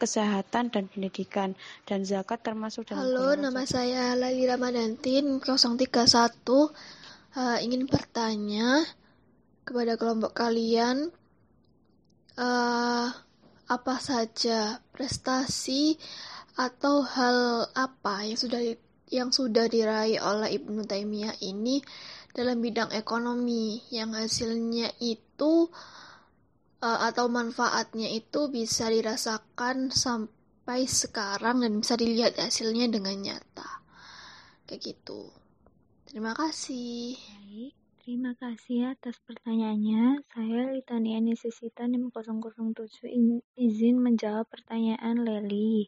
kesehatan 0.00 0.72
dan 0.72 0.84
pendidikan. 0.88 1.52
Dan 1.84 2.04
zakat 2.04 2.40
termasuk 2.40 2.88
dalam 2.88 3.04
Halo, 3.04 3.36
nama 3.36 3.62
saya 3.68 4.16
Lali 4.16 4.44
Ramadantin 4.48 5.38
031 5.40 6.99
uh, 7.36 7.58
ingin 7.62 7.86
bertanya 7.86 8.82
kepada 9.62 9.94
kelompok 9.94 10.34
kalian 10.34 11.14
uh, 12.40 13.08
apa 13.70 13.94
saja 14.02 14.82
prestasi 14.90 15.94
atau 16.58 17.06
hal 17.06 17.70
apa 17.78 18.26
yang 18.26 18.38
sudah 18.38 18.62
yang 19.10 19.30
sudah 19.30 19.66
diraih 19.70 20.18
oleh 20.22 20.58
Ibnu 20.58 20.86
Taimiyah 20.86 21.38
ini 21.42 21.82
dalam 22.30 22.62
bidang 22.62 22.94
ekonomi 22.94 23.82
yang 23.90 24.14
hasilnya 24.14 24.94
itu 25.02 25.66
uh, 26.82 27.00
atau 27.10 27.26
manfaatnya 27.26 28.10
itu 28.10 28.50
bisa 28.50 28.86
dirasakan 28.90 29.90
sampai 29.90 30.86
sekarang 30.86 31.62
dan 31.62 31.82
bisa 31.82 31.94
dilihat 31.98 32.38
hasilnya 32.38 32.86
dengan 32.90 33.18
nyata 33.18 33.70
kayak 34.66 34.82
gitu. 34.82 35.39
Terima 36.10 36.34
kasih. 36.34 37.14
Baik, 37.14 37.70
terima 38.02 38.34
kasih 38.34 38.98
atas 38.98 39.22
pertanyaannya. 39.22 40.26
Saya 40.26 40.74
Litani 40.74 41.14
Anisisita 41.14 41.86
NIM 41.86 42.10
007 42.10 43.06
izin 43.54 43.96
menjawab 44.02 44.50
pertanyaan 44.50 45.22
Leli. 45.22 45.86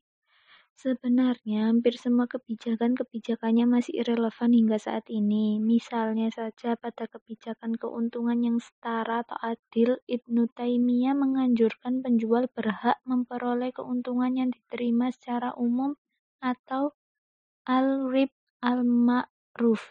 Sebenarnya 0.78 1.66
hampir 1.74 1.98
semua 1.98 2.30
kebijakan-kebijakannya 2.30 3.66
masih 3.66 4.06
relevan 4.06 4.54
hingga 4.54 4.78
saat 4.78 5.10
ini. 5.10 5.58
Misalnya 5.58 6.30
saja 6.30 6.78
pada 6.78 7.10
kebijakan 7.10 7.74
keuntungan 7.74 8.38
yang 8.46 8.62
setara 8.62 9.26
atau 9.26 9.34
adil, 9.42 9.98
Ibnu 10.06 10.46
Taimiyah 10.54 11.18
menganjurkan 11.18 11.98
penjual 11.98 12.46
berhak 12.54 13.02
memperoleh 13.02 13.74
keuntungan 13.74 14.38
yang 14.38 14.54
diterima 14.54 15.10
secara 15.10 15.50
umum 15.58 15.98
atau 16.38 16.94
al-rib 17.66 18.30
al-ma'ruf 18.62 19.82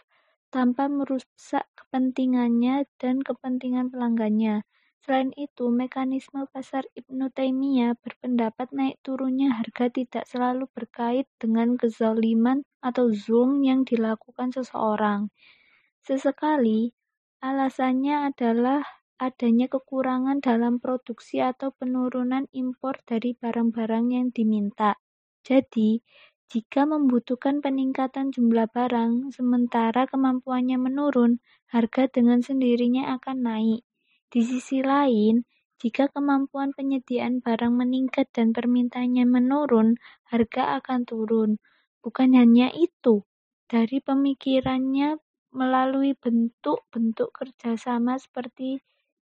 tanpa 0.52 0.86
merusak 0.92 1.64
kepentingannya 1.74 2.84
dan 3.00 3.24
kepentingan 3.24 3.88
pelanggannya. 3.88 4.68
Selain 5.02 5.34
itu, 5.34 5.66
mekanisme 5.72 6.46
pasar 6.46 6.86
Ibnu 6.94 7.32
Taimiyah 7.34 7.98
berpendapat 7.98 8.70
naik 8.70 9.02
turunnya 9.02 9.50
harga 9.58 9.90
tidak 9.90 10.30
selalu 10.30 10.70
berkait 10.70 11.26
dengan 11.42 11.74
kezaliman 11.74 12.62
atau 12.78 13.10
zulm 13.10 13.66
yang 13.66 13.82
dilakukan 13.82 14.54
seseorang. 14.54 15.32
Sesekali, 16.06 16.94
alasannya 17.42 18.30
adalah 18.30 18.86
adanya 19.18 19.66
kekurangan 19.66 20.38
dalam 20.38 20.78
produksi 20.78 21.42
atau 21.42 21.74
penurunan 21.74 22.46
impor 22.54 23.02
dari 23.02 23.34
barang-barang 23.34 24.06
yang 24.14 24.26
diminta. 24.30 24.98
Jadi, 25.42 25.98
jika 26.52 26.82
membutuhkan 26.92 27.56
peningkatan 27.64 28.26
jumlah 28.34 28.66
barang, 28.76 29.12
sementara 29.36 30.02
kemampuannya 30.12 30.78
menurun, 30.86 31.32
harga 31.74 32.02
dengan 32.16 32.40
sendirinya 32.48 33.04
akan 33.16 33.36
naik. 33.48 33.80
Di 34.32 34.40
sisi 34.50 34.78
lain, 34.92 35.34
jika 35.82 36.04
kemampuan 36.14 36.70
penyediaan 36.76 37.34
barang 37.46 37.74
meningkat 37.82 38.26
dan 38.36 38.48
permintaannya 38.56 39.24
menurun, 39.36 39.88
harga 40.30 40.62
akan 40.78 41.00
turun. 41.10 41.50
Bukan 42.04 42.30
hanya 42.40 42.68
itu, 42.86 43.14
dari 43.72 43.98
pemikirannya 44.08 45.10
melalui 45.60 46.12
bentuk-bentuk 46.24 47.28
kerjasama 47.38 48.14
seperti 48.24 48.68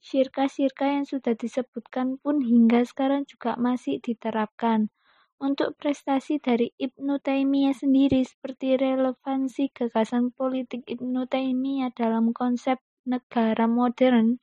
syirka-syirka 0.08 0.86
yang 0.94 1.04
sudah 1.12 1.34
disebutkan 1.42 2.08
pun 2.22 2.36
hingga 2.50 2.80
sekarang 2.90 3.22
juga 3.30 3.50
masih 3.66 3.96
diterapkan. 4.06 4.80
Untuk 5.40 5.72
prestasi 5.80 6.36
dari 6.36 6.68
Ibnu 6.76 7.16
Taimiyah 7.16 7.72
sendiri 7.72 8.20
seperti 8.28 8.76
relevansi 8.76 9.72
gagasan 9.72 10.36
politik 10.36 10.84
Ibnu 10.84 11.24
Taimiyah 11.24 11.96
dalam 11.96 12.36
konsep 12.36 12.76
negara 13.08 13.64
modern 13.64 14.36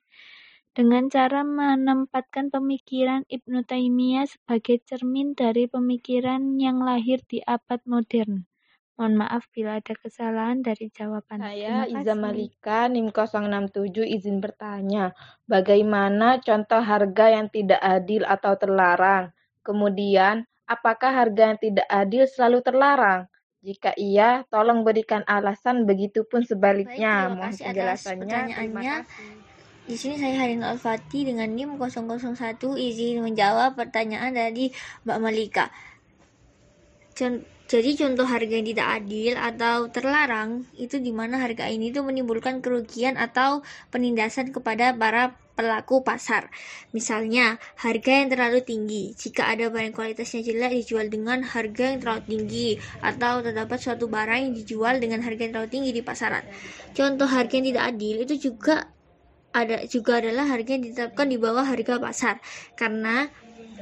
dengan 0.74 1.06
cara 1.06 1.46
menempatkan 1.46 2.50
pemikiran 2.50 3.30
Ibnu 3.30 3.62
Taimiyah 3.70 4.26
sebagai 4.26 4.82
cermin 4.90 5.38
dari 5.38 5.70
pemikiran 5.70 6.58
yang 6.58 6.82
lahir 6.82 7.22
di 7.30 7.46
abad 7.46 7.78
modern. 7.86 8.50
Mohon 8.98 9.14
maaf 9.22 9.46
bila 9.54 9.78
ada 9.78 9.94
kesalahan 9.94 10.66
dari 10.66 10.90
jawaban. 10.90 11.38
Saya 11.38 11.86
Iza 11.86 12.18
Malika, 12.18 12.90
NIM 12.90 13.14
067, 13.14 14.02
izin 14.02 14.42
bertanya. 14.42 15.14
Bagaimana 15.46 16.42
contoh 16.42 16.82
harga 16.82 17.38
yang 17.38 17.54
tidak 17.54 17.78
adil 17.86 18.26
atau 18.26 18.58
terlarang? 18.58 19.30
Kemudian, 19.62 20.50
Apakah 20.68 21.16
harga 21.24 21.56
yang 21.56 21.60
tidak 21.60 21.88
adil 21.88 22.28
selalu 22.28 22.60
terlarang? 22.60 23.32
Jika 23.64 23.96
iya, 23.96 24.44
tolong 24.52 24.84
berikan 24.84 25.24
alasan, 25.24 25.88
begitupun 25.88 26.44
sebaliknya. 26.44 27.32
Baik, 27.32 27.32
terima 27.32 27.44
kasih 27.48 27.64
atas 27.72 28.00
pertanyaannya. 28.04 28.96
Di 29.88 29.96
sini 29.96 30.20
saya 30.20 30.36
Harin 30.44 30.68
Al-Fatih 30.68 31.32
dengan 31.32 31.48
NIM 31.48 31.80
001 31.80 32.60
izin 32.76 33.24
menjawab 33.24 33.80
pertanyaan 33.80 34.36
dari 34.36 34.76
Mbak 35.08 35.20
Malika. 35.24 35.72
Jadi 37.68 37.92
contoh 38.00 38.28
harga 38.28 38.52
yang 38.52 38.68
tidak 38.68 38.88
adil 39.04 39.34
atau 39.40 39.88
terlarang 39.88 40.68
itu 40.76 41.00
di 41.00 41.16
mana 41.16 41.40
harga 41.40 41.72
ini 41.72 41.96
tuh 41.96 42.04
menimbulkan 42.04 42.60
kerugian 42.60 43.16
atau 43.16 43.64
penindasan 43.92 44.52
kepada 44.52 44.92
para 44.92 45.36
pelaku 45.58 46.06
pasar. 46.06 46.54
Misalnya, 46.94 47.58
harga 47.82 48.12
yang 48.14 48.30
terlalu 48.30 48.62
tinggi. 48.62 49.18
Jika 49.18 49.50
ada 49.50 49.74
barang 49.74 49.98
kualitasnya 49.98 50.46
jelek 50.46 50.86
dijual 50.86 51.10
dengan 51.10 51.42
harga 51.42 51.84
yang 51.90 52.00
terlalu 52.00 52.24
tinggi 52.30 52.70
atau 53.02 53.42
terdapat 53.42 53.82
suatu 53.82 54.06
barang 54.06 54.38
yang 54.38 54.54
dijual 54.54 55.02
dengan 55.02 55.26
harga 55.26 55.42
yang 55.42 55.54
terlalu 55.58 55.72
tinggi 55.74 55.92
di 55.98 56.06
pasaran. 56.06 56.46
Contoh 56.94 57.26
harga 57.26 57.54
yang 57.58 57.74
tidak 57.74 57.84
adil 57.90 58.16
itu 58.22 58.54
juga 58.54 58.94
ada 59.58 59.82
juga 59.90 60.22
adalah 60.22 60.46
harga 60.46 60.70
yang 60.78 60.84
ditetapkan 60.86 61.26
di 61.26 61.38
bawah 61.42 61.66
harga 61.66 61.98
pasar 61.98 62.36
karena 62.78 63.26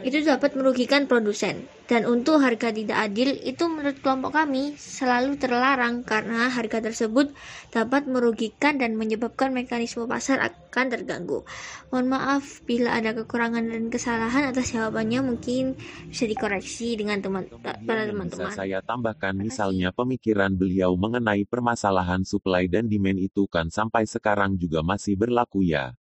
itu 0.04 0.26
dapat 0.26 0.58
merugikan 0.60 1.08
produsen. 1.08 1.70
Dan 1.86 2.10
untuk 2.10 2.42
harga 2.42 2.74
tidak 2.74 2.98
adil 2.98 3.38
itu 3.46 3.70
menurut 3.70 4.02
kelompok 4.02 4.34
kami 4.34 4.74
selalu 4.74 5.38
terlarang 5.38 6.02
karena 6.02 6.50
harga 6.50 6.82
tersebut 6.82 7.30
dapat 7.70 8.10
merugikan 8.10 8.82
dan 8.82 8.98
menyebabkan 8.98 9.54
mekanisme 9.54 10.10
pasar 10.10 10.42
akan 10.42 10.86
terganggu. 10.90 11.46
Mohon 11.94 12.08
maaf 12.18 12.66
bila 12.66 12.98
ada 12.98 13.14
kekurangan 13.14 13.70
dan 13.70 13.94
kesalahan 13.94 14.50
atas 14.50 14.74
jawabannya 14.74 15.30
mungkin 15.30 15.78
bisa 16.10 16.26
dikoreksi 16.26 16.98
dengan 16.98 17.22
teman 17.22 17.46
para 17.62 18.10
teman-teman. 18.10 18.50
Bisa 18.50 18.66
saya 18.66 18.82
tambahkan 18.82 19.38
misalnya 19.38 19.94
pemikiran 19.94 20.58
beliau 20.58 20.98
mengenai 20.98 21.46
permasalahan 21.46 22.26
supply 22.26 22.66
dan 22.66 22.90
demand 22.90 23.22
itu 23.22 23.46
kan 23.46 23.70
sampai 23.70 24.10
sekarang 24.10 24.58
juga 24.58 24.82
masih 24.82 25.14
berlaku 25.14 25.62
ya. 25.62 25.94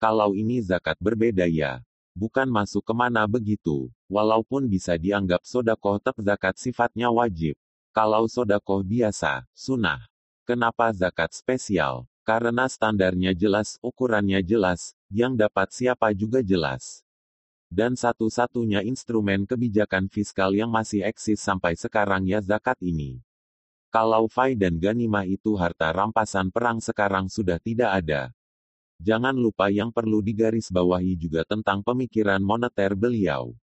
Kalau 0.00 0.32
ini 0.32 0.64
zakat 0.64 0.96
berbeda 0.96 1.44
ya 1.44 1.84
bukan 2.20 2.44
masuk 2.52 2.84
ke 2.84 2.92
mana 2.92 3.24
begitu, 3.24 3.88
walaupun 4.04 4.68
bisa 4.68 5.00
dianggap 5.00 5.40
sodakoh 5.40 5.96
zakat 6.20 6.60
sifatnya 6.60 7.08
wajib. 7.08 7.56
Kalau 7.96 8.28
sodakoh 8.28 8.84
biasa, 8.84 9.48
sunnah. 9.56 10.04
Kenapa 10.44 10.92
zakat 10.92 11.32
spesial? 11.32 12.04
Karena 12.20 12.68
standarnya 12.68 13.32
jelas, 13.32 13.80
ukurannya 13.80 14.44
jelas, 14.44 14.92
yang 15.08 15.32
dapat 15.32 15.72
siapa 15.72 16.12
juga 16.12 16.44
jelas. 16.44 17.00
Dan 17.72 17.96
satu-satunya 17.96 18.84
instrumen 18.84 19.48
kebijakan 19.48 20.12
fiskal 20.12 20.52
yang 20.52 20.68
masih 20.68 21.00
eksis 21.00 21.40
sampai 21.40 21.72
sekarang 21.72 22.28
ya 22.28 22.44
zakat 22.44 22.76
ini. 22.84 23.24
Kalau 23.88 24.28
fai 24.30 24.54
dan 24.54 24.78
ganimah 24.78 25.26
itu 25.26 25.56
harta 25.56 25.90
rampasan 25.90 26.52
perang 26.52 26.78
sekarang 26.78 27.26
sudah 27.26 27.58
tidak 27.58 27.90
ada, 27.90 28.30
Jangan 29.00 29.34
lupa 29.44 29.66
yang 29.72 29.90
perlu 29.96 30.18
digarisbawahi 30.22 31.12
juga 31.18 31.42
tentang 31.48 31.78
pemikiran 31.82 32.38
moneter 32.44 32.92
beliau. 32.94 33.56